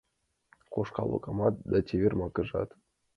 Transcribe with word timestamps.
Кошка 0.73 1.03
локамат 1.11 1.55
да 1.71 1.79
чевер 1.87 2.13
макыжат 2.19 2.69